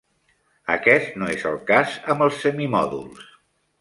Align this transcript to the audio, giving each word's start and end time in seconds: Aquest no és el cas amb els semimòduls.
Aquest 0.75 1.19
no 1.23 1.29
és 1.33 1.45
el 1.49 1.59
cas 1.69 1.93
amb 2.15 2.25
els 2.29 2.41
semimòduls. 2.47 3.29